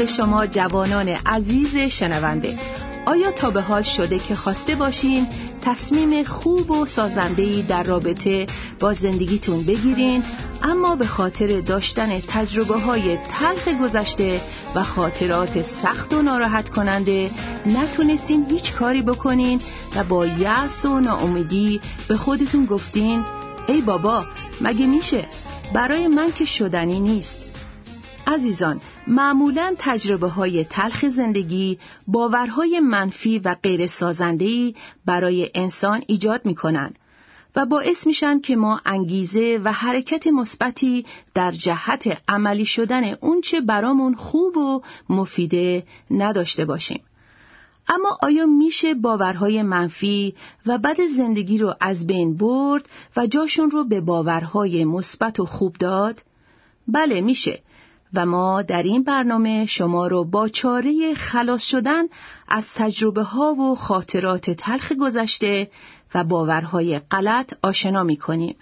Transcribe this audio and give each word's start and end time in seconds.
به 0.00 0.06
شما 0.06 0.46
جوانان 0.46 1.08
عزیز 1.08 1.76
شنونده. 1.76 2.58
آیا 3.06 3.32
تا 3.32 3.50
به 3.50 3.60
حال 3.60 3.82
شده 3.82 4.18
که 4.18 4.34
خواسته 4.34 4.74
باشین 4.74 5.26
تصمیم 5.62 6.24
خوب 6.24 6.70
و 6.70 6.86
سازندهی 6.86 7.62
در 7.62 7.82
رابطه 7.82 8.46
با 8.78 8.92
زندگیتون 8.92 9.62
بگیرین 9.62 10.24
اما 10.62 10.96
به 10.96 11.06
خاطر 11.06 11.60
داشتن 11.60 12.20
تجربه 12.20 12.78
های 12.78 13.16
تلخ 13.16 13.68
گذشته 13.82 14.40
و 14.74 14.82
خاطرات 14.82 15.62
سخت 15.62 16.14
و 16.14 16.22
ناراحت 16.22 16.68
کننده 16.68 17.30
نتونستین 17.66 18.46
هیچ 18.50 18.74
کاری 18.74 19.02
بکنین 19.02 19.60
و 19.96 20.04
با 20.04 20.26
یأس 20.26 20.84
و 20.84 21.00
ناامیدی 21.00 21.80
به 22.08 22.16
خودتون 22.16 22.66
گفتین 22.66 23.24
ای 23.66 23.80
بابا 23.80 24.24
مگه 24.60 24.86
میشه؟ 24.86 25.24
برای 25.74 26.06
من 26.06 26.32
که 26.32 26.44
شدنی 26.44 27.00
نیست. 27.00 27.49
عزیزان 28.30 28.80
معمولا 29.06 29.74
تجربه 29.78 30.28
های 30.28 30.64
تلخ 30.64 31.04
زندگی 31.08 31.78
باورهای 32.06 32.80
منفی 32.80 33.38
و 33.38 33.56
غیر 33.62 33.86
سازندهی 33.86 34.74
برای 35.04 35.50
انسان 35.54 36.02
ایجاد 36.06 36.46
می 36.46 36.54
کنن 36.54 36.94
و 37.56 37.66
باعث 37.66 38.06
میشن 38.06 38.40
که 38.40 38.56
ما 38.56 38.80
انگیزه 38.86 39.60
و 39.64 39.72
حرکت 39.72 40.26
مثبتی 40.26 41.06
در 41.34 41.52
جهت 41.52 42.18
عملی 42.28 42.64
شدن 42.64 43.14
اونچه 43.14 43.60
برامون 43.60 44.14
خوب 44.14 44.56
و 44.56 44.82
مفیده 45.08 45.82
نداشته 46.10 46.64
باشیم. 46.64 47.02
اما 47.88 48.18
آیا 48.22 48.46
میشه 48.46 48.94
باورهای 48.94 49.62
منفی 49.62 50.34
و 50.66 50.78
بد 50.78 51.06
زندگی 51.16 51.58
رو 51.58 51.74
از 51.80 52.06
بین 52.06 52.36
برد 52.36 52.88
و 53.16 53.26
جاشون 53.26 53.70
رو 53.70 53.84
به 53.84 54.00
باورهای 54.00 54.84
مثبت 54.84 55.40
و 55.40 55.46
خوب 55.46 55.76
داد؟ 55.78 56.22
بله 56.88 57.20
میشه 57.20 57.62
و 58.14 58.26
ما 58.26 58.62
در 58.62 58.82
این 58.82 59.02
برنامه 59.02 59.66
شما 59.66 60.06
رو 60.06 60.24
با 60.24 60.48
چاره 60.48 61.14
خلاص 61.14 61.62
شدن 61.62 62.02
از 62.48 62.74
تجربه 62.74 63.22
ها 63.22 63.54
و 63.54 63.74
خاطرات 63.74 64.50
تلخ 64.50 64.92
گذشته 64.92 65.70
و 66.14 66.24
باورهای 66.24 66.98
غلط 66.98 67.52
آشنا 67.62 68.02
می 68.02 68.16
کنیم. 68.16 68.56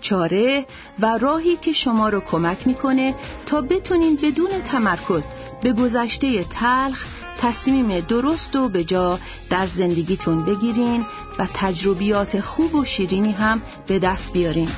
چاره 0.00 0.66
و 1.00 1.18
راهی 1.18 1.56
که 1.56 1.72
شما 1.72 2.08
رو 2.08 2.20
کمک 2.20 2.66
می‌کنه 2.66 3.14
تا 3.46 3.60
بتونین 3.60 4.16
بدون 4.16 4.50
تمرکز 4.64 5.24
به 5.62 5.72
گذشته 5.72 6.44
تلخ 6.44 7.06
تصمیم 7.40 8.00
درست 8.00 8.56
و 8.56 8.68
به 8.68 8.84
جا 8.84 9.18
در 9.50 9.66
زندگیتون 9.66 10.44
بگیرین 10.44 11.06
و 11.38 11.46
تجربیات 11.54 12.40
خوب 12.40 12.74
و 12.74 12.84
شیرینی 12.84 13.32
هم 13.32 13.62
به 13.86 13.98
دست 13.98 14.32
بیارین. 14.32 14.68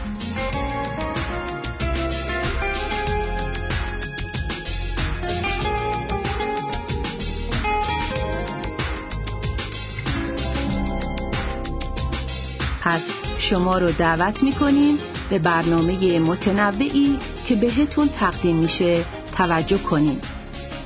شما 13.51 13.79
رو 13.79 13.93
دعوت 13.93 14.43
می‌کنیم 14.43 14.99
به 15.31 15.39
برنامه 15.39 16.19
متنوعی 16.19 17.19
که 17.49 17.57
بهتون 17.57 18.09
تقدیم 18.09 18.57
میشه 18.57 19.05
توجه 19.37 19.79
کنیم. 19.79 20.21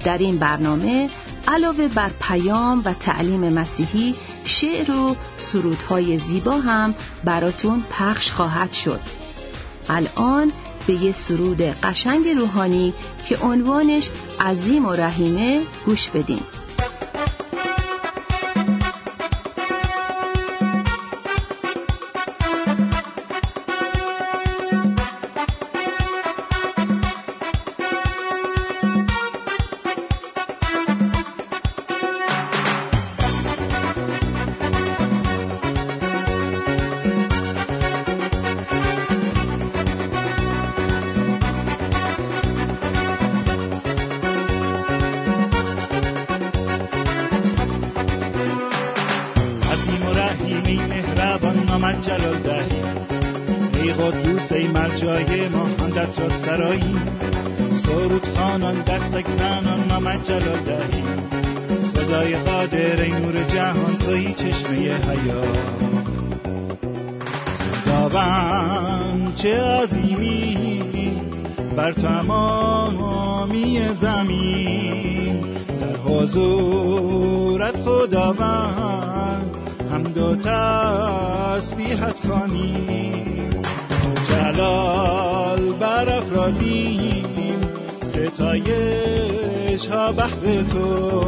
در 0.04 0.18
این 0.18 0.38
برنامه 0.38 1.10
علاوه 1.48 1.88
بر 1.88 2.10
پیام 2.20 2.82
و 2.84 2.92
تعلیم 2.92 3.48
مسیحی 3.48 4.14
شعر 4.44 4.90
و 4.90 5.16
سرودهای 5.36 6.18
زیبا 6.18 6.58
هم 6.58 6.94
براتون 7.24 7.84
پخش 7.90 8.32
خواهد 8.32 8.72
شد. 8.72 9.00
الان 9.88 10.52
به 10.86 10.94
یه 10.94 11.12
سرود 11.12 11.60
قشنگ 11.60 12.28
روحانی 12.28 12.94
که 13.28 13.36
عنوانش 13.36 14.10
عظیم 14.40 14.86
و 14.86 14.92
رحیمه 14.92 15.62
گوش 15.86 16.08
بدیم 16.08 16.42
حضورت 77.70 77.76
خداوند. 77.76 79.56
حمد 79.90 80.18
و 80.18 80.36
تسبیحت 80.36 82.20
کنیم. 82.20 83.50
جلال 84.28 85.72
برافرازیم. 85.72 87.60
ستایش 88.02 89.86
ها 89.86 90.12
بحر 90.12 90.62
تو. 90.62 91.22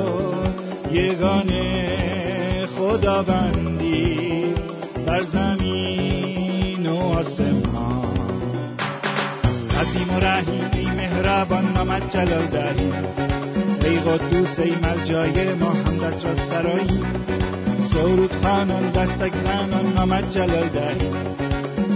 یگانه 0.92 2.66
خداوندی 2.78 4.54
بر 5.06 5.22
زمین 5.22 6.86
و 6.86 6.96
آسمان. 6.96 8.12
عظیم 9.80 10.16
و 10.16 10.20
رحیم 10.20 10.70
ای 10.74 10.86
مهربان 10.86 11.72
نامت 11.72 12.16
جلال 12.16 12.46
دهی 12.46 12.84
ای 12.84 13.31
قدوس 14.06 14.58
ای 14.58 14.74
ملجای 14.82 15.54
ما 15.54 15.70
حمدت 15.70 16.24
را 16.24 16.34
سرایی. 16.34 17.00
سرود 17.92 18.32
خانان 18.42 18.90
دستک 18.90 19.32
زنان 19.34 19.92
نامت 19.96 20.32
جلال 20.32 20.68
دهی. 20.68 21.10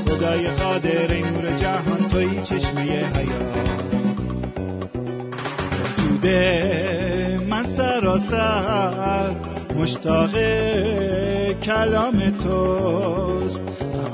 خدای 0.06 0.48
قادر 0.48 1.12
ای 1.12 1.22
نور 1.22 1.56
جهان 1.56 2.08
توی 2.10 2.42
چشمه 2.42 2.82
حیات 2.82 3.56
جوده 5.96 7.40
من 7.50 7.66
سراسر 7.76 9.34
مشتاق 9.76 10.30
کلام 11.62 12.30
توست. 12.30 13.62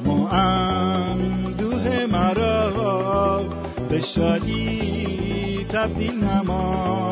اما 0.06 0.28
اندوه 0.28 2.06
مرا 2.12 3.42
به 3.88 4.00
شادی 4.00 5.66
تبدیل 5.68 6.24
نما. 6.24 7.11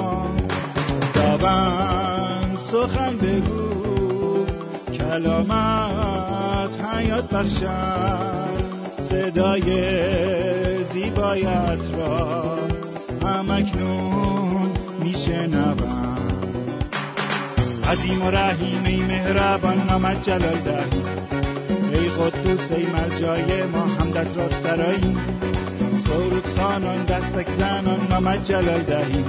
خداوند 1.41 2.59
سخن 2.59 3.17
بگو. 3.17 4.47
کلامت 4.93 6.85
حیات 6.85 7.35
بخشد. 7.35 8.61
صدای 9.11 10.85
زیبایت 10.85 11.95
را 11.99 12.59
همکنون 13.23 14.71
میشنوم. 15.03 16.19
عظیم 17.93 18.23
و 18.23 18.31
رحیم 18.31 18.85
ای 18.85 19.01
مهربان 19.03 19.87
نامت 19.87 20.23
جلال 20.23 20.59
دهی. 20.59 21.03
ای 21.93 22.09
قدوس 22.09 22.71
ای 22.73 22.87
ملجای 22.87 23.63
ما 23.63 23.87
حمدت 23.87 24.37
را 24.37 24.49
سرایی. 24.49 25.17
سرود 26.05 26.47
خانان 26.57 27.05
دستک 27.05 27.49
زنان 27.59 28.07
نامت 28.11 28.45
جلال 28.45 28.83
دهی. 28.83 29.25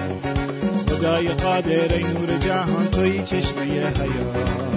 خدای 0.91 1.27
قادر 1.27 1.97
نور 1.99 2.37
جهان 2.37 2.87
توی 2.91 3.23
چشمه 3.23 3.63
حیات. 3.63 4.70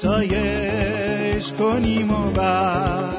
ستایش 0.00 1.52
کنیم 1.52 2.10
و 2.10 2.30
بر 2.30 3.14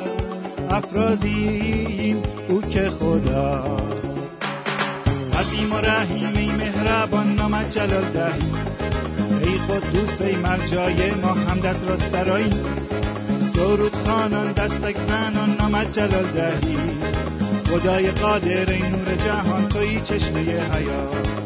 افرازیم 0.69 2.24
او 2.50 2.62
که 2.62 2.89
خدا 2.89 3.78
عظیم 5.39 5.74
و 5.74 5.75
رحیم 5.75 6.36
ای 6.36 6.51
مهربان 6.51 7.36
نامت 7.36 7.72
جلال 7.72 8.06
دهی. 8.06 8.51
ای 9.44 9.57
قدوس 9.57 10.22
ای 10.22 10.36
مرجای 10.36 11.12
ما 11.12 11.56
دست 11.63 11.83
را 11.83 11.98
سرایی. 11.98 12.62
سرود 13.54 13.95
خانان 13.95 14.51
دستک 14.51 14.95
زنان 15.07 15.56
نامت 15.60 15.94
جلال 15.94 16.25
دهی. 16.25 16.78
خدای 17.69 18.12
قادر 18.12 18.72
ای 18.72 18.81
نور 18.81 19.16
جهان 19.16 19.68
توی 19.68 20.01
چشمه 20.01 20.42
حیات. 20.42 21.41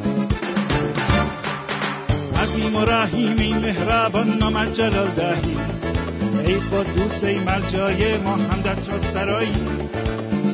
عظیم 2.56 2.75
و 2.75 2.86
رحیم 2.86 3.38
ای 3.38 3.54
مهربان 3.54 4.38
نامت 4.38 4.74
جلال 4.74 5.07
دهی. 5.07 5.57
ای 6.46 6.56
قدوس 6.56 7.24
ای 7.24 7.40
ملجای 7.40 8.18
ما 8.18 8.38
دست 8.38 8.90
را 8.90 9.00
سرایی. 9.13 9.66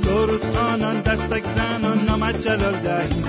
سرود 0.03 0.45
خانان 0.55 1.01
دستک 1.01 1.43
زنان 1.55 2.05
نامت 2.05 2.41
جلال 2.41 2.75
دهی. 2.75 3.23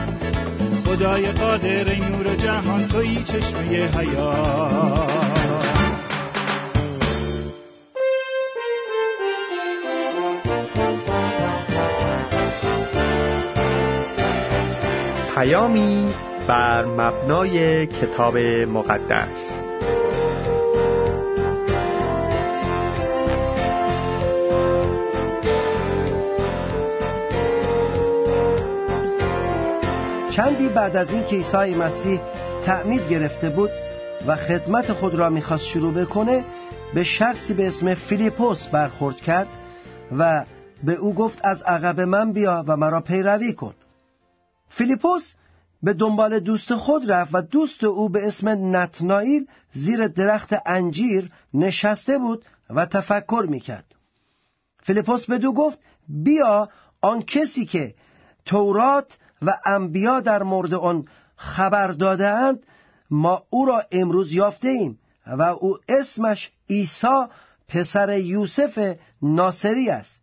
خدای 0.84 1.32
قادر 1.32 1.90
ای 1.90 2.00
نور 2.00 2.34
جهان 2.36 2.88
توی 2.88 3.22
چشمه 3.22 3.98
حیات 3.98 5.12
پیامی 15.34 16.14
بر 16.48 16.84
مبنای 16.84 17.86
کتاب 17.86 18.38
مقدس. 18.38 19.60
چندی 30.30 30.68
بعد 30.68 30.96
از 30.96 31.12
اینکه 31.12 31.36
عیسی 31.36 31.74
مسیح 31.74 32.20
تعمید 32.64 33.08
گرفته 33.08 33.50
بود 33.50 33.70
و 34.26 34.36
خدمت 34.36 34.92
خود 34.92 35.14
را 35.14 35.30
می‌خواست 35.30 35.66
شروع 35.66 35.92
بکنه 35.92 36.44
به 36.94 37.04
شخصی 37.04 37.54
به 37.54 37.66
اسم 37.66 37.94
فیلیپوس 37.94 38.66
برخورد 38.68 39.16
کرد 39.16 39.48
و 40.18 40.44
به 40.82 40.92
او 40.92 41.14
گفت 41.14 41.40
از 41.44 41.62
عقب 41.62 42.00
من 42.00 42.32
بیا 42.32 42.64
و 42.66 42.76
مرا 42.76 43.00
پیروی 43.00 43.52
کن. 43.52 43.74
فیلیپوس 44.68 45.34
به 45.82 45.92
دنبال 45.92 46.40
دوست 46.40 46.74
خود 46.74 47.12
رفت 47.12 47.30
و 47.34 47.42
دوست 47.42 47.84
او 47.84 48.08
به 48.08 48.26
اسم 48.26 48.76
نتنائیل 48.76 49.46
زیر 49.72 50.08
درخت 50.08 50.54
انجیر 50.66 51.30
نشسته 51.54 52.18
بود 52.18 52.44
و 52.70 52.86
تفکر 52.86 53.46
می‌کرد. 53.48 53.94
فیلیپوس 54.82 55.26
به 55.26 55.38
دو 55.38 55.52
گفت 55.52 55.78
بیا 56.08 56.68
آن 57.00 57.22
کسی 57.22 57.64
که 57.66 57.94
تورات 58.44 59.18
و 59.42 59.50
انبیا 59.66 60.20
در 60.20 60.42
مورد 60.42 60.74
آن 60.74 61.08
خبر 61.36 61.88
دادهاند 61.88 62.62
ما 63.10 63.42
او 63.50 63.66
را 63.66 63.82
امروز 63.92 64.32
یافته 64.32 64.68
ایم 64.68 64.98
و 65.26 65.42
او 65.42 65.76
اسمش 65.88 66.50
عیسی 66.70 67.26
پسر 67.68 68.18
یوسف 68.18 68.96
ناصری 69.22 69.90
است 69.90 70.22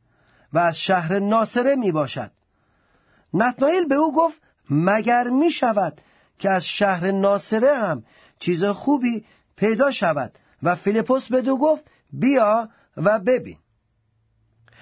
و 0.53 0.59
از 0.59 0.77
شهر 0.77 1.19
ناصره 1.19 1.75
می 1.75 1.91
باشد 1.91 2.31
نتنائیل 3.33 3.85
به 3.85 3.95
او 3.95 4.15
گفت 4.15 4.41
مگر 4.69 5.29
می 5.29 5.51
شود 5.51 6.01
که 6.39 6.49
از 6.49 6.65
شهر 6.65 7.11
ناصره 7.11 7.77
هم 7.77 8.03
چیز 8.39 8.63
خوبی 8.63 9.25
پیدا 9.55 9.91
شود 9.91 10.31
و 10.63 10.75
فیلیپوس 10.75 11.27
به 11.27 11.41
دو 11.41 11.57
گفت 11.57 11.83
بیا 12.13 12.69
و 12.97 13.19
ببین. 13.19 13.57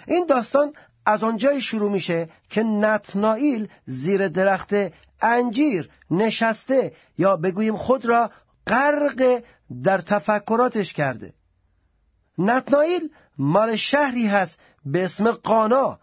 این 0.07 0.25
داستان 0.25 0.73
از 1.05 1.23
آنجایی 1.23 1.61
شروع 1.61 1.91
میشه 1.91 2.29
که 2.49 2.63
نتنائیل 2.63 3.67
زیر 3.85 4.27
درخت 4.27 4.73
انجیر 5.21 5.89
نشسته 6.11 6.93
یا 7.17 7.37
بگوییم 7.37 7.77
خود 7.77 8.05
را 8.05 8.31
غرق 8.67 9.41
در 9.83 9.97
تفکراتش 9.97 10.93
کرده. 10.93 11.33
نتنائیل 12.37 13.09
مال 13.37 13.75
شهری 13.75 14.27
هست 14.27 14.59
به 14.85 15.05
اسم 15.05 15.31
قانا 15.31 15.99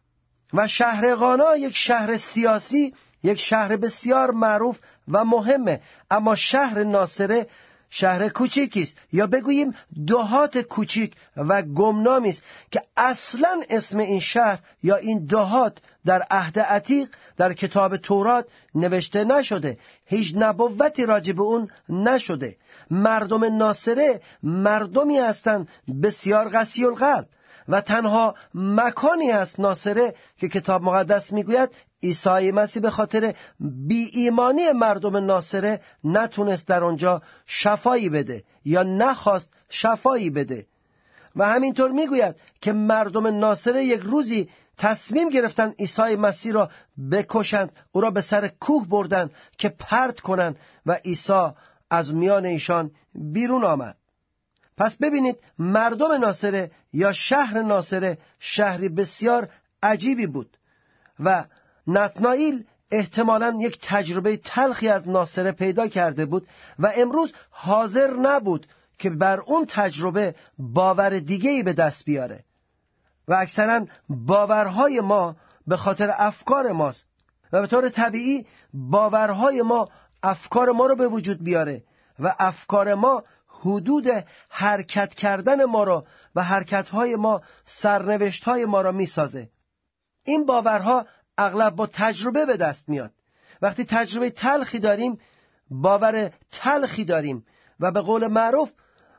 و 0.55 0.69
شهر 0.69 1.15
قانا 1.15 1.57
یک 1.57 1.77
شهر 1.77 2.17
سیاسی 2.17 2.95
یک 3.25 3.41
شهر 3.41 3.77
بسیار 3.77 4.31
معروف 4.31 4.79
و 5.09 5.25
مهمه. 5.25 5.81
اما 6.11 6.35
شهر 6.35 6.85
ناصره 6.85 7.47
شهر 7.91 8.29
کوچیکی 8.29 8.83
است. 8.83 8.97
یا 9.13 9.27
بگوییم 9.27 9.75
دهات 10.07 10.59
کوچیک 10.59 11.17
و 11.37 11.63
گمنامی 11.63 12.29
است 12.29 12.43
که 12.71 12.83
اصلا 12.97 13.63
اسم 13.71 13.99
این 13.99 14.21
شهر 14.21 14.59
یا 14.83 14.97
این 14.97 15.27
دهات 15.27 15.79
در 16.05 16.23
عهد 16.31 16.59
عتیق 16.59 17.09
در 17.37 17.53
کتاب 17.53 17.97
تورات 17.97 18.47
نوشته 18.75 19.25
نشده. 19.25 19.79
هیچ 20.07 20.35
نبوتی 20.37 21.07
راجع 21.07 21.33
به 21.33 21.43
اون 21.43 21.71
نشده. 21.89 22.57
مردم 22.91 23.57
ناصره 23.57 24.21
مردمی 24.43 25.19
هستند 25.19 25.69
بسیار 26.03 26.49
قسی 26.49 26.85
القلب 26.85 27.27
و 27.69 27.81
تنها 27.81 28.35
مکانی 28.55 29.31
است 29.31 29.61
ناصره 29.61 30.15
که 30.39 30.49
کتاب 30.49 30.83
مقدس 30.83 31.33
می‌گوید 31.33 31.71
عیسی 32.05 32.51
مسیح 32.51 32.83
به 32.83 32.91
خاطر 32.91 33.35
بی 33.61 34.05
ایمانی 34.13 34.73
مردم 34.73 35.17
ناصره 35.17 35.81
نتونست 36.05 36.69
در 36.69 36.85
آنجا 36.85 37.23
شفایی 37.47 38.09
بده 38.09 38.45
یا 38.65 38.83
نخواست 38.83 39.49
شفایی 39.69 40.31
بده. 40.31 40.67
و 41.37 41.47
همینطور 41.49 41.91
می‌گوید 41.91 42.37
که 42.61 42.73
مردم 42.73 43.27
ناصره 43.27 43.85
یک 43.85 44.01
روزی 44.01 44.49
تصمیم 44.79 45.29
گرفتن 45.29 45.71
عیسی 45.79 46.17
مسیح 46.17 46.53
را 46.53 46.71
بکشند 47.11 47.73
او 47.93 48.01
را 48.01 48.11
به 48.11 48.21
سر 48.21 48.49
کوه 48.49 48.89
بردن 48.89 49.31
که 49.59 49.69
پرت 49.69 50.21
کنند 50.21 50.57
و 50.87 50.93
عیسی 51.05 51.49
از 51.91 52.15
میان 52.15 52.45
ایشان 52.45 52.91
بیرون 53.15 53.65
آمد. 53.65 53.97
پس 54.77 54.97
ببینید 54.97 55.37
مردم 55.59 56.13
ناصره 56.13 56.71
یا 56.93 57.13
شهر 57.13 57.63
ناصره 57.63 58.19
شهری 58.39 58.89
بسیار 58.89 59.49
عجیبی 59.83 60.27
بود 60.27 60.57
و 61.21 61.45
نتنائیل 61.87 62.65
احتمالا 62.91 63.57
یک 63.61 63.79
تجربه 63.83 64.37
تلخی 64.37 64.89
از 64.89 65.09
ناصره 65.09 65.53
پیدا 65.53 65.89
کرده 65.89 66.27
بود 66.27 66.49
و 66.79 66.93
امروز 66.97 67.33
حاضر 67.51 68.11
نبود 68.11 68.67
که 68.99 69.11
بر 69.11 69.41
اون 69.41 69.67
تجربه 69.69 70.35
باور 70.59 71.19
دیگه 71.19 71.51
ای 71.51 71.63
به 71.63 71.73
دست 71.73 72.05
بیاره. 72.05 72.45
و 73.29 73.35
اکثرا 73.35 73.87
باورهای 74.09 75.01
ما 75.01 75.37
به 75.67 75.77
خاطر 75.77 76.13
افکار 76.17 76.73
ماست 76.73 77.05
و 77.53 77.61
به 77.61 77.67
طور 77.67 77.89
طبیعی 77.89 78.47
باورهای 78.75 79.63
ما 79.63 79.89
افکار 80.23 80.73
ما 80.73 80.87
رو 80.87 80.97
به 80.97 81.09
وجود 81.09 81.45
بیاره 81.45 81.83
و 82.19 82.35
افکار 82.39 82.95
ما 82.95 83.25
حدود 83.49 84.07
حرکت 84.49 85.15
کردن 85.15 85.65
ما 85.65 85.85
را 85.85 86.07
و 86.35 86.43
حرکتهای 86.43 87.17
ما 87.17 87.43
سرنوشتهای 87.65 88.65
ما 88.65 88.83
را 88.83 88.93
می‌سازه. 88.93 89.51
این 90.25 90.47
باورها 90.47 91.07
اغلب 91.39 91.77
با 91.77 91.87
تجربه 91.87 92.47
به 92.47 92.57
دست 92.57 92.89
میاد 92.89 93.13
وقتی 93.63 93.85
تجربه 93.85 94.31
تلخی 94.31 94.79
داریم 94.79 95.19
باور 95.71 96.31
تلخی 96.53 97.05
داریم 97.05 97.47
و 97.81 97.91
به 97.91 98.01
قول 98.01 98.27
معروف 98.27 98.71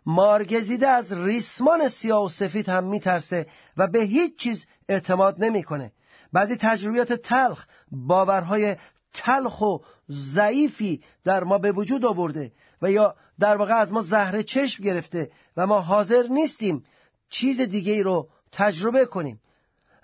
مارگزیده 0.06 0.88
از 0.88 1.14
ریسمان 1.14 1.90
سیاه 1.90 2.26
و 2.26 2.30
سفید 2.30 2.70
هم 2.70 2.84
میترسه 2.84 3.48
و 3.78 3.88
به 3.88 4.00
هیچ 4.00 4.38
چیز 4.38 4.66
اعتماد 4.90 5.44
نمی‌کنه. 5.44 5.92
بعضی 6.34 6.56
تجربیات 6.56 7.14
تلخ 7.14 7.66
باورهای 7.92 8.76
تلخ 9.14 9.62
و 9.62 9.78
ضعیفی 10.12 11.04
در 11.24 11.44
ما 11.44 11.58
به 11.58 11.72
وجود 11.72 12.06
آورده 12.06 12.52
و 12.82 12.92
یا 12.92 13.16
در 13.40 13.58
واقع 13.58 13.74
از 13.74 13.94
ما 13.94 14.02
زهره 14.02 14.44
چشم 14.44 14.84
گرفته 14.84 15.32
و 15.58 15.68
ما 15.68 15.82
حاضر 15.82 16.28
نیستیم 16.30 16.86
چیز 17.30 17.62
دیگه 17.62 17.94
ای 17.94 18.04
رو 18.04 18.30
تجربه 18.52 19.06
کنیم 19.06 19.42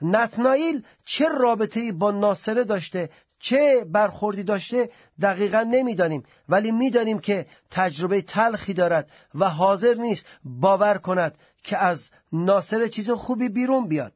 نتنائیل 0.01 0.83
چه 1.05 1.25
رابطه 1.29 1.91
با 1.91 2.11
ناصره 2.11 2.63
داشته 2.63 3.09
چه 3.39 3.85
برخوردی 3.91 4.43
داشته 4.43 4.89
دقیقا 5.21 5.63
نمی‌دانیم. 5.63 6.23
ولی 6.49 6.71
می‌دانیم 6.71 7.19
که 7.19 7.45
تجربه 7.71 8.21
تلخی 8.21 8.73
دارد 8.73 9.09
و 9.35 9.49
حاضر 9.49 9.93
نیست 9.93 10.25
باور 10.43 10.97
کند 10.97 11.37
که 11.63 11.77
از 11.77 12.09
ناصره 12.33 12.89
چیز 12.89 13.09
خوبی 13.09 13.49
بیرون 13.49 13.87
بیاد. 13.87 14.13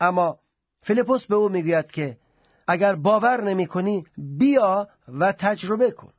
اما 0.00 0.38
فیلیپوس 0.82 1.26
به 1.26 1.34
او 1.34 1.48
می‌گوید 1.48 1.90
که 1.90 2.16
اگر 2.68 2.94
باور 2.94 3.44
نمی 3.44 3.66
کنی 3.66 4.06
بیا 4.38 4.88
و 5.08 5.32
تجربه 5.32 5.90
کن. 5.90 6.12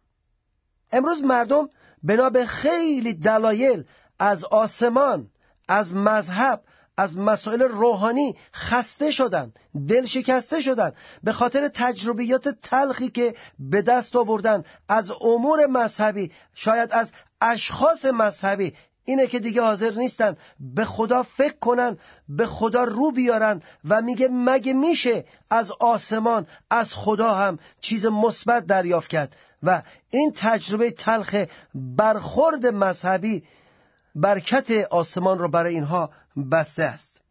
امروز 0.92 1.24
مردم 1.24 1.70
بنا 2.04 2.30
به 2.30 2.46
خیلی 2.46 3.14
دلایل 3.14 3.84
از 4.20 4.44
آسمان 4.44 5.30
از 5.68 5.96
مذهب 5.96 6.64
از 7.00 7.18
مسائل 7.18 7.62
روحانی 7.62 8.36
خسته 8.54 9.12
شدن 9.12 9.54
دل 9.90 10.06
شکسته 10.06 10.62
شدن 10.62 10.92
به 11.24 11.32
خاطر 11.32 11.68
تجربیات 11.68 12.50
تلخی 12.50 13.10
که 13.10 13.36
به 13.60 13.82
دست 13.82 14.16
آوردن 14.16 14.64
از 14.90 15.12
امور 15.22 15.66
مذهبی 15.66 16.32
شاید 16.56 16.92
از 16.92 17.12
اشخاص 17.42 18.06
مذهبی. 18.06 18.74
اینه 19.06 19.28
که 19.28 19.40
دیگه 19.40 19.62
حاضر 19.62 19.92
نیستن 19.92 20.38
به 20.60 20.86
خدا 20.86 21.24
فکر 21.24 21.60
کنن 21.60 21.98
به 22.30 22.46
خدا 22.46 22.84
رو 22.84 23.12
بیارن 23.12 23.62
و 23.90 24.02
میگه 24.02 24.28
مگه 24.32 24.74
میشه 24.74 25.26
از 25.50 25.72
آسمان 25.72 26.48
از 26.70 26.94
خدا 26.94 27.34
هم 27.34 27.60
چیز 27.82 28.06
مثبت 28.06 28.66
دریافت 28.66 29.10
کرد. 29.10 29.36
و 29.64 29.82
این 30.10 30.34
تجربه 30.36 30.92
تلخ 30.92 31.36
برخورد 31.76 32.68
مذهبی 32.68 33.44
برکت 34.16 34.72
آسمان 34.92 35.40
رو 35.40 35.50
برای 35.50 35.74
اینها 35.74 36.10
بسته 36.52 36.84
است. 36.84 37.22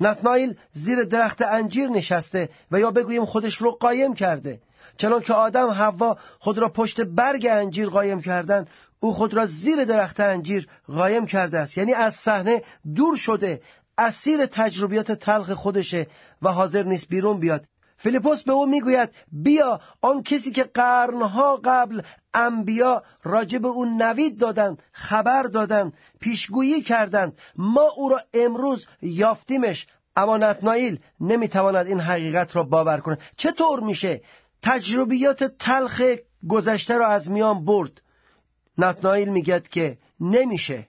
نتنایل 0.00 0.54
زیر 0.72 1.02
درخت 1.02 1.42
انجیر 1.42 1.88
نشسته 1.88 2.48
و 2.70 2.80
یا 2.80 2.90
بگوییم 2.90 3.24
خودش 3.24 3.56
رو 3.56 3.70
قایم 3.70 4.14
کرده. 4.14 4.60
چنان 4.96 5.20
که 5.20 5.32
آدم 5.32 5.68
حوا 5.68 6.18
خود 6.38 6.58
را 6.58 6.68
پشت 6.68 7.00
برگ 7.00 7.46
انجیر 7.50 7.88
قایم 7.88 8.20
کردن 8.20 8.66
او 9.00 9.14
خود 9.14 9.34
را 9.34 9.46
زیر 9.46 9.84
درخت 9.84 10.20
انجیر 10.20 10.68
قایم 10.88 11.26
کرده 11.26 11.58
است. 11.58 11.78
یعنی 11.78 11.92
از 11.92 12.14
صحنه 12.14 12.62
دور 12.94 13.16
شده 13.16 13.62
اسیر 13.98 14.46
تجربیات 14.46 15.12
تلخ 15.12 15.50
خودشه 15.50 16.06
و 16.42 16.48
حاضر 16.48 16.82
نیست 16.82 17.08
بیرون 17.08 17.40
بیاد. 17.40 17.64
فیلیپوس 18.02 18.42
به 18.42 18.52
او 18.52 18.66
می‌گوید 18.66 19.10
بیا 19.32 19.80
آن 20.00 20.22
کسی 20.22 20.50
که 20.50 20.64
قرنها 20.64 21.60
قبل 21.64 22.02
انبیا 22.34 23.02
راجب 23.22 23.66
او 23.66 23.84
نوید 23.84 24.38
دادند 24.38 24.82
خبر 24.92 25.42
دادند 25.42 25.92
پیشگویی 26.20 26.82
کردند 26.82 27.38
ما 27.56 27.88
او 27.96 28.08
را 28.08 28.20
امروز 28.34 28.86
یافتیمش. 29.02 29.86
اما 30.16 30.36
نتنائیل 30.36 30.98
نمی‌تواند 31.20 31.86
این 31.86 32.00
حقیقت 32.00 32.56
را 32.56 32.62
باور 32.62 33.00
کند. 33.00 33.20
چطور 33.36 33.80
میشه؟ 33.80 34.22
تجربیات 34.62 35.44
تلخ 35.44 36.02
گذشته 36.48 36.98
را 36.98 37.06
از 37.06 37.30
میان 37.30 37.64
برد. 37.64 38.02
نتنائیل 38.78 39.28
میگد 39.28 39.68
که 39.68 39.98
نمیشه. 40.20 40.88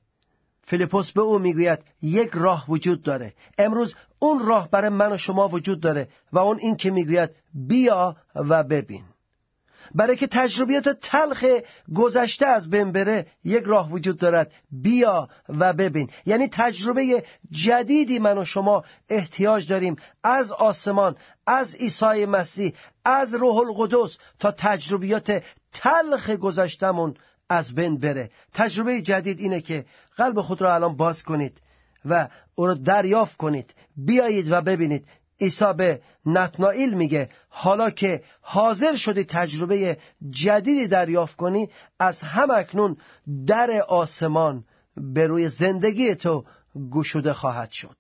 فیلیپوس 0.64 1.12
به 1.12 1.22
او 1.22 1.40
می‌گوید 1.40 1.80
یک 2.02 2.30
راه 2.34 2.66
وجود 2.70 3.02
داره. 3.02 3.34
امروز 3.58 3.96
اون 4.24 4.46
راه 4.46 4.70
برای 4.70 4.90
من 4.90 5.12
و 5.12 5.18
شما 5.18 5.48
وجود 5.48 5.80
داره 5.80 6.08
و 6.32 6.40
اون 6.40 6.58
این 6.60 6.76
که 6.76 6.92
می‌گوید 6.92 7.30
بیا 7.54 8.16
و 8.36 8.64
ببین. 8.64 9.04
برای 9.96 10.16
که 10.16 10.28
تجربیات 10.28 10.90
تلخ 10.90 11.46
گذشته 11.96 12.46
از 12.46 12.70
بین 12.70 12.92
بره 12.92 13.26
یک 13.44 13.64
راه 13.64 13.92
وجود 13.92 14.18
دارد. 14.18 14.52
بیا 14.72 15.30
و 15.50 15.74
ببین. 15.74 16.10
یعنی 16.26 16.50
تجربه 16.52 17.24
جدیدی 17.52 18.20
من 18.20 18.38
و 18.38 18.46
شما 18.46 18.84
احتیاج 19.10 19.68
داریم 19.68 19.96
از 20.24 20.52
آسمان 20.52 21.16
از 21.48 21.76
عیسی 21.76 22.26
مسیح 22.26 22.74
از 23.06 23.34
روح 23.34 23.58
القدس 23.58 24.18
تا 24.40 24.52
تجربیات 24.52 25.44
تلخ 25.74 26.30
گذشتمون 26.30 27.16
از 27.50 27.76
بین 27.76 27.98
بره. 27.98 28.30
تجربه 28.54 29.02
جدید 29.02 29.40
اینه 29.40 29.62
که 29.62 29.86
قلب 30.18 30.42
خود 30.42 30.62
را 30.62 30.76
الان 30.76 30.96
باز 30.96 31.24
کنید. 31.24 31.62
و 32.06 32.28
او 32.56 32.66
را 32.66 32.74
دریافت 32.74 33.38
کنید. 33.38 33.74
بیایید 33.98 34.52
و 34.52 34.62
ببینید. 34.62 35.06
عیسی 35.42 35.74
به 35.78 36.02
نتنائیل 36.26 36.94
میگه 36.94 37.30
حالا 37.50 37.90
که 37.90 38.24
حاضر 38.42 38.96
شدی 38.96 39.24
تجربه 39.24 39.98
جدیدی 40.30 40.88
دریافت 40.88 41.36
کنی 41.36 41.70
از 42.00 42.22
هم 42.22 42.52
اکنون 42.52 42.98
در 43.48 43.72
آسمان 43.88 44.64
به 44.98 45.28
روی 45.28 45.50
زندگی 45.50 46.16
تو 46.16 46.46
گشوده 46.92 47.34
خواهد 47.34 47.72
شد. 47.72 47.96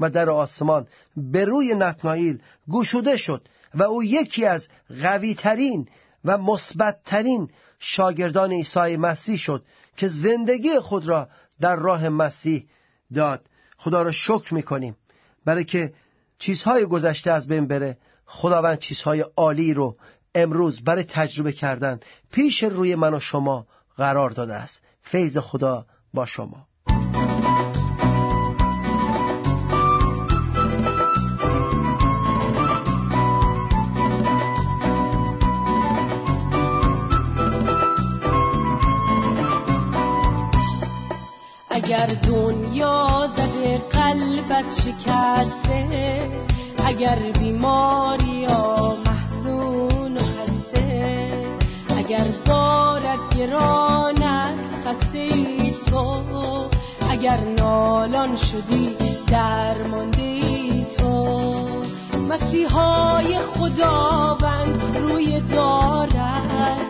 و 0.00 0.10
در 0.10 0.30
آسمان 0.30 0.86
به 1.16 1.44
روی 1.44 1.74
نتنائیل 1.74 2.38
گشوده 2.70 3.16
شد 3.16 3.48
و 3.74 3.82
او 3.82 4.04
یکی 4.04 4.46
از 4.46 4.68
قویترین 5.02 5.88
و 6.24 6.38
مثبتترین 6.38 7.50
شاگردان 7.78 8.52
عیسی 8.52 8.96
مسیح 8.96 9.36
شد 9.36 9.64
که 9.96 10.08
زندگی 10.08 10.78
خود 10.78 11.08
را 11.08 11.28
در 11.60 11.76
راه 11.76 12.08
مسیح 12.08 12.66
داد. 13.14 13.46
خدا 13.76 14.02
را 14.02 14.12
شکر 14.12 14.54
می‌کنیم. 14.54 14.96
برای 15.44 15.64
که 15.64 15.92
چیزهای 16.38 16.86
گذشته 16.86 17.30
از 17.30 17.48
بین 17.48 17.66
بره 17.66 17.98
خداوند 18.26 18.78
چیزهای 18.78 19.24
عالی 19.36 19.74
رو 19.74 19.96
امروز 20.34 20.84
برای 20.84 21.04
تجربه 21.04 21.52
کردن 21.52 22.00
پیش 22.32 22.62
روی 22.62 22.94
من 22.94 23.14
و 23.14 23.20
شما 23.20 23.66
قرار 23.96 24.30
داده 24.30 24.54
است. 24.54 24.82
فیض 25.02 25.38
خدا 25.38 25.86
با 26.14 26.26
شما. 26.26 26.66
اگر 41.70 42.06
زده 43.36 43.78
قلبت 43.78 44.64
شکسته. 44.72 46.30
اگر 46.86 47.18
بیماری 47.38 48.26
یا 48.26 48.96
محزون 49.06 50.16
و 50.16 50.20
خسته. 50.20 51.30
اگر 51.98 52.24
بارت 52.46 53.36
گران 53.36 54.22
است 54.22 54.86
خسته 54.86 55.18
ای 55.18 55.74
تو. 55.86 56.22
اگر 57.10 57.40
نالان 57.40 58.36
شدی 58.36 58.96
درمانده 59.26 60.22
ای 60.22 60.86
تو. 60.98 61.38
مسیحای 62.30 63.38
خداوند 63.38 64.96
روی 64.96 65.40
دارد. 65.40 66.80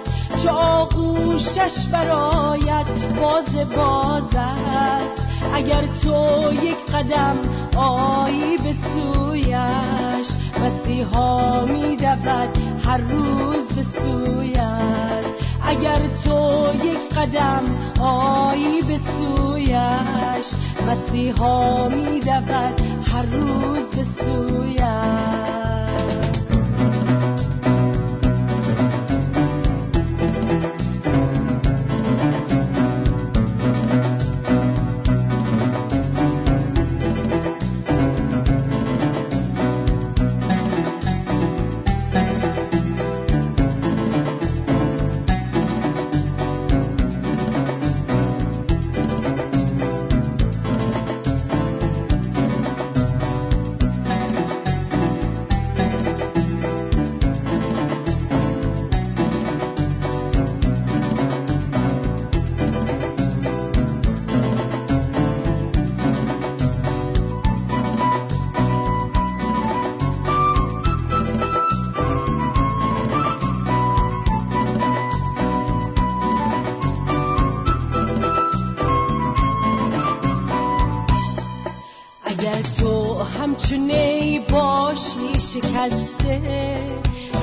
چه 0.42 0.50
آغوشش 0.50 1.86
برایت 1.92 2.86
باز 3.20 3.56
باز 3.76 4.34
است. 4.34 5.29
اگر 5.54 5.86
تو 6.02 6.52
یک 6.52 6.76
قدم 6.94 7.38
آیی 7.76 8.56
به 8.56 8.74
سویش 8.94 10.28
مسیحا 10.60 11.64
می 11.64 11.96
دود 11.96 12.58
هر 12.84 13.00
روز 13.00 13.68
به 13.68 13.82
سویت. 13.82 15.24
اگر 15.62 16.00
تو 16.24 16.70
یک 16.84 17.14
قدم 17.18 17.62
آیی 18.00 18.82
به 18.82 18.98
سویش 18.98 20.46
مسیحا 20.88 21.88
می 21.88 22.20
دود 22.20 22.80
هر 23.06 23.22
روز 23.22 23.90
به 23.90 24.04
سویش 24.04 25.59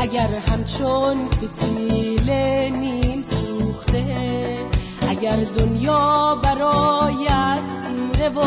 اگر 0.01 0.27
همچون 0.27 1.29
فتیل 1.29 2.29
نیم 2.29 3.21
سوخته. 3.23 4.65
اگر 5.09 5.37
دنیا 5.57 6.35
برایت 6.43 7.59
تیره 7.87 8.29
و 8.29 8.41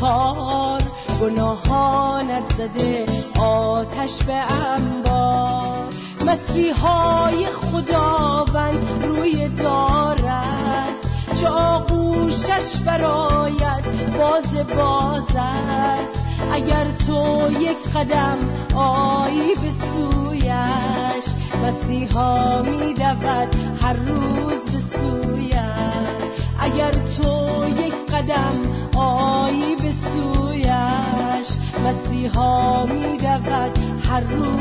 تار 0.00 0.82
گناهانت 1.22 2.52
زده 2.58 3.06
آتش 3.40 4.22
به 4.22 4.52
انبار. 4.52 5.88
مسیحای 6.26 7.46
خداوند 7.46 9.04
روی 9.04 9.48
دار 9.48 10.26
است 10.26 11.01
آغوشش 11.44 12.76
براید 12.86 13.84
باز 14.18 14.54
باز 14.76 15.36
است. 15.36 16.18
اگر 16.52 16.84
تو 17.06 17.48
یک 17.60 17.88
قدم 17.94 18.38
آیی 18.74 19.54
به 19.54 19.70
سویش 19.92 21.24
مسیحا 21.64 22.62
می 22.62 22.94
هر 23.82 23.92
روز 23.92 24.64
به 24.64 24.80
سویش. 24.80 25.52
اگر 26.60 26.90
تو 26.90 27.64
یک 27.68 27.94
قدم 28.12 28.60
آیی 28.96 29.76
به 29.76 29.92
سویش 29.92 31.48
مسیحا 31.84 32.86
می 32.86 33.18
هر 34.04 34.20
روز 34.20 34.51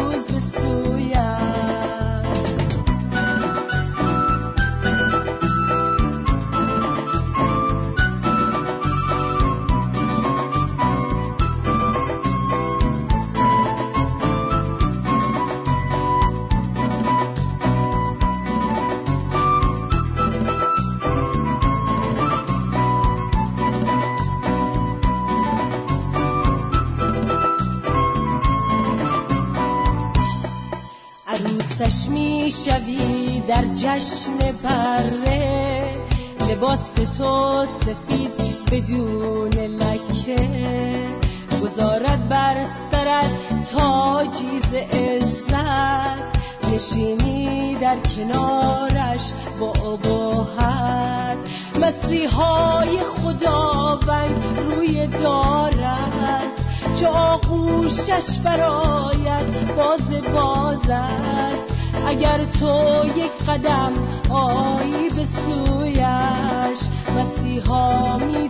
چه 57.02 57.08
آغوشش 57.08 58.40
براید 58.46 59.76
باز 59.76 60.12
باز 60.34 60.90
است. 60.90 61.68
اگر 62.08 62.38
تو 62.60 63.06
یک 63.18 63.32
قدم 63.48 63.94
آیی 64.30 65.10
به 65.10 65.26
سویش 65.26 66.80
مسیحا 67.18 68.18
می 68.18 68.50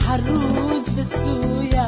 هر 0.00 0.16
روز 0.16 0.96
به 0.96 1.02
سویش 1.02 1.78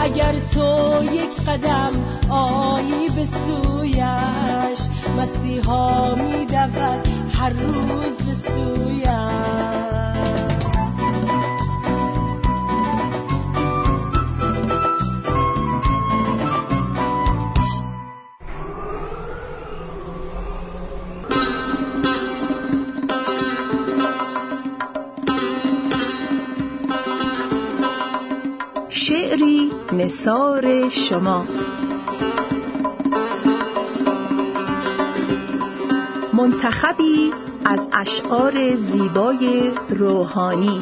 اگر 0.00 0.36
تو 0.54 1.04
یک 1.04 1.40
قدم 1.48 1.92
آیی 2.30 3.08
به 3.08 3.26
سویش 3.26 4.78
مسیحا 5.18 6.14
می 6.14 6.46
هر 7.32 7.50
روز 7.50 8.16
به 8.26 8.34
سویش 28.96 29.72
نصار 29.92 30.88
شما. 30.88 31.44
منتخبی 36.32 37.32
از 37.64 37.88
اشعار 37.92 38.76
زیبای 38.76 39.70
روحانی. 39.90 40.80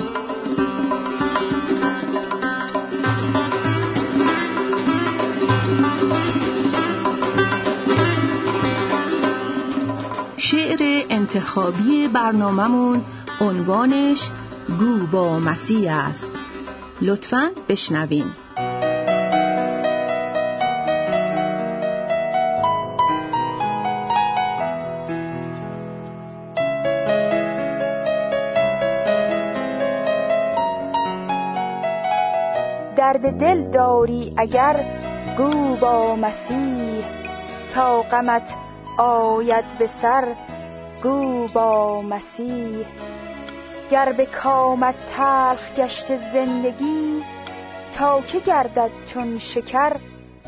شعر 10.36 11.06
انتخابی 11.10 12.08
برنامهمون 12.08 13.04
عنوانش 13.40 14.30
گو 14.78 15.06
با 15.06 15.38
مسیح 15.38 15.96
است. 15.96 16.43
لطفا 17.02 17.50
بشنوین. 17.68 18.32
درد 32.96 33.38
دل 33.40 33.70
داری 33.70 34.32
اگر 34.36 34.84
گو 35.38 35.76
با 35.76 36.16
مسیح 36.16 37.04
تا 37.74 38.00
غمت 38.00 38.54
آید 38.98 39.64
به 39.78 39.86
سر 40.02 40.34
گو 41.02 41.46
با 41.54 42.02
مسیح 42.02 42.86
گر 43.94 44.12
به 44.12 44.26
کامت 44.26 44.94
تلخ 45.06 45.74
گشت 45.76 46.16
زندگی 46.32 47.24
تا 47.92 48.20
که 48.20 48.40
گردد 48.40 48.90
چون 49.06 49.38
شکر 49.38 49.96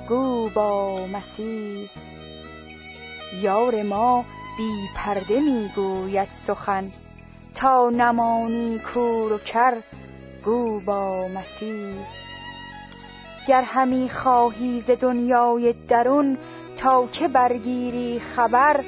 گو 0.08 0.48
با 0.54 1.06
مسیح. 1.06 1.90
یار 3.42 3.82
ما 3.82 4.24
بی 4.58 4.88
پرده 4.96 5.40
می 5.40 5.70
گوید 5.76 6.28
سخن 6.46 6.90
تا 7.54 7.90
نمانی 7.90 8.78
کور 8.78 9.32
و 9.32 9.38
کر 9.38 9.76
گو 10.44 10.80
با 10.80 11.28
مسیح. 11.28 11.94
گر 13.48 13.62
همی 13.62 14.08
خواهی 14.08 14.80
ز 14.80 14.90
دنیای 14.90 15.72
درون 15.88 16.38
تا 16.76 17.06
که 17.06 17.28
برگیری 17.28 18.20
خبر 18.20 18.84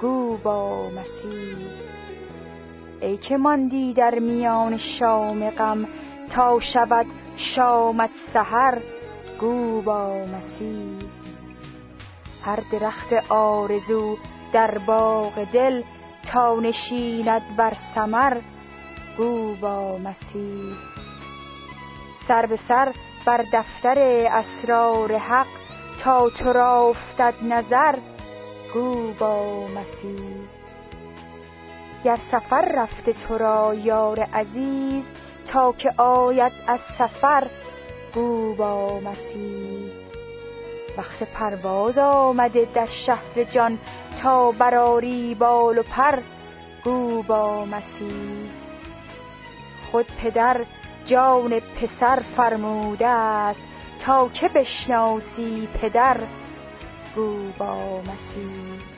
گو 0.00 0.36
با 0.36 0.88
مسیح. 0.90 1.87
ای 3.00 3.16
که 3.16 3.36
ماندی 3.36 3.92
در 3.92 4.18
میان 4.18 4.76
شام 4.76 5.50
غم 5.50 5.88
تا 6.30 6.60
شود 6.60 7.06
شامت 7.36 8.10
سحر 8.32 8.78
گو 9.40 9.82
با 9.82 10.24
مسیح 10.24 10.98
هر 12.44 12.60
درخت 12.72 13.12
آرزو 13.28 14.16
در 14.52 14.78
باغ 14.78 15.44
دل 15.52 15.82
تا 16.32 16.60
نشیند 16.60 17.42
بر 17.56 17.72
ثمر 17.94 18.40
گو 19.18 19.54
با 19.54 19.98
مسیح 19.98 20.74
سر 22.28 22.46
به 22.46 22.56
سر 22.56 22.92
بر 23.26 23.44
دفتر 23.52 23.98
اسرار 24.30 25.16
حق 25.16 25.46
تا 26.00 26.30
تو 26.30 26.52
را 26.52 26.88
افتد 26.88 27.34
نظر 27.42 27.94
گو 28.74 29.12
با 29.18 29.66
مسیح 29.66 30.58
گر 32.04 32.16
سفر 32.16 32.72
رفته 32.76 33.12
تو 33.12 33.38
را 33.38 33.74
یار 33.74 34.20
عزیز 34.20 35.04
تا 35.46 35.72
که 35.72 35.90
آید 35.96 36.52
از 36.66 36.80
سفر 36.80 37.46
گو 38.14 38.54
با 38.54 39.00
مسیح. 39.00 39.92
وقت 40.98 41.22
پرواز 41.22 41.98
آمده 41.98 42.68
در 42.74 42.86
شهر 42.86 43.44
جان 43.50 43.78
تا 44.22 44.52
براری 44.52 45.34
بال 45.34 45.78
و 45.78 45.82
پر 45.82 46.18
گو 46.84 47.22
با 47.22 47.64
مسیح. 47.64 48.50
خود 49.90 50.06
پدر 50.22 50.64
جان 51.06 51.60
پسر 51.60 52.22
فرموده 52.36 53.08
است 53.08 53.60
تا 54.00 54.28
که 54.28 54.48
بشناسی 54.48 55.68
پدر 55.80 56.16
گو 57.16 57.38
با 57.58 58.00
مسیح. 58.00 58.97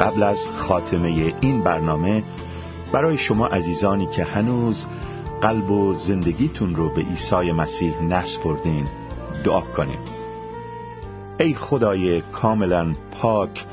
قبل 0.00 0.22
از 0.22 0.50
خاتمه 0.56 1.34
این 1.40 1.62
برنامه 1.62 2.24
برای 2.92 3.18
شما 3.18 3.46
عزیزانی 3.46 4.06
که 4.06 4.24
هنوز 4.24 4.86
قلب 5.40 5.70
و 5.70 5.94
زندگیتون 5.94 6.74
رو 6.74 6.94
به 6.94 7.02
عیسی 7.02 7.52
مسیح 7.52 8.02
نسپردین 8.02 8.88
دعا 9.44 9.60
کنیم. 9.60 9.98
ای 11.40 11.54
خدای 11.54 12.20
کاملا 12.20 12.94
پاک 13.10 13.64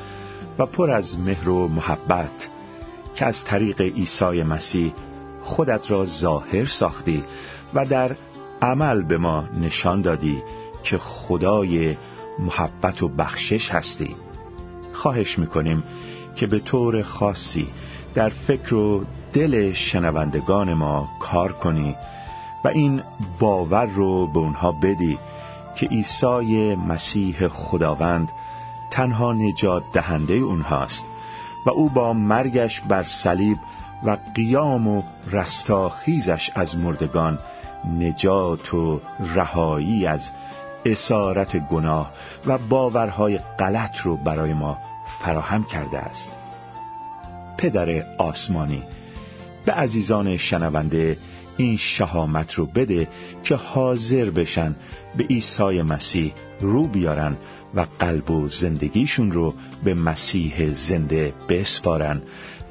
و 0.59 0.65
پر 0.65 0.89
از 0.89 1.19
مهر 1.19 1.49
و 1.49 1.67
محبت 1.67 2.49
که 3.15 3.25
از 3.25 3.45
طریق 3.45 3.81
عیسی 3.81 4.43
مسیح 4.43 4.93
خودت 5.41 5.91
را 5.91 6.05
ظاهر 6.05 6.65
ساختی 6.65 7.23
و 7.73 7.86
در 7.86 8.15
عمل 8.62 9.01
به 9.01 9.17
ما 9.17 9.47
نشان 9.62 10.01
دادی 10.01 10.43
که 10.83 10.97
خدای 10.97 11.97
محبت 12.39 13.03
و 13.03 13.07
بخشش 13.07 13.69
هستی. 13.69 14.15
خواهش 14.93 15.39
می‌کنیم 15.39 15.84
که 16.36 16.47
به 16.47 16.60
طور 16.60 17.03
خاصی 17.03 17.67
در 18.15 18.29
فکر 18.29 18.75
و 18.75 19.06
دل 19.34 19.73
شنوندگان 19.73 20.73
ما 20.73 21.10
کار 21.19 21.51
کنی 21.51 21.95
و 22.63 22.67
این 22.67 23.01
باور 23.39 23.86
رو 23.86 24.27
به 24.27 24.39
اونها 24.39 24.71
بدی 24.71 25.17
که 25.75 25.88
عیسی 25.88 26.75
مسیح 26.75 27.47
خداوند 27.47 28.32
تنها 28.91 29.34
نجات 29.34 29.84
دهنده 29.93 30.34
اونهاست 30.34 31.06
و 31.65 31.69
او 31.69 31.89
با 31.89 32.13
مرگش 32.13 32.82
بر 32.82 33.03
صلیب 33.03 33.58
و 34.03 34.17
قیام 34.36 34.88
و 34.88 35.03
رستاخیزش 35.32 36.51
از 36.56 36.77
مردگان 36.77 37.39
نجات 37.99 38.73
و 38.73 39.01
رهایی 39.36 40.06
از 40.08 40.29
اسارت 40.85 41.57
گناه 41.57 42.11
و 42.45 42.57
باورهای 42.57 43.39
غلط 43.59 43.97
رو 44.03 44.17
برای 44.17 44.53
ما 44.53 44.77
فراهم 45.21 45.63
کرده 45.63 45.97
است. 45.97 46.31
پدر 47.57 48.03
آسمانی 48.17 48.83
به 49.65 49.71
عزیزان 49.71 50.37
شنونده 50.37 51.17
این 51.57 51.77
شهامت 51.77 52.53
رو 52.53 52.65
بده 52.65 53.07
که 53.43 53.55
حاضر 53.55 54.29
بشن 54.29 54.75
به 55.17 55.23
عیسی 55.23 55.81
مسیح 55.81 56.33
رو 56.61 56.87
بیارن 56.87 57.37
و 57.75 57.85
قلب 57.99 58.31
و 58.31 58.47
زندگیشون 58.47 59.31
رو 59.31 59.53
به 59.83 59.93
مسیح 59.93 60.73
زنده 60.73 61.33
بسپارن 61.49 62.21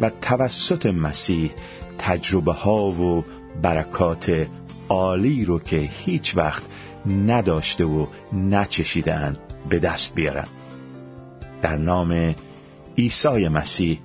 و 0.01 0.11
توسط 0.21 0.87
مسیح 0.87 1.51
تجربه 1.99 2.53
ها 2.53 2.85
و 2.85 3.25
برکات 3.63 4.47
عالی 4.89 5.45
رو 5.45 5.59
که 5.59 5.77
هیچ 5.77 6.37
وقت 6.37 6.63
نداشته 7.07 7.85
و 7.85 8.07
نچشیدن 8.33 9.37
به 9.69 9.79
دست 9.79 10.15
بیارن 10.15 10.47
در 11.63 11.77
نام 11.77 12.35
عیسی 12.99 13.49
مسیح 13.49 13.99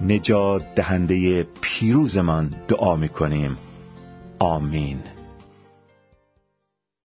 نجات 0.00 0.74
دهنده 0.74 1.46
پیروزمان 1.60 2.54
دعا 2.68 2.96
می‌کنیم. 2.96 3.56
آمین. 4.38 4.98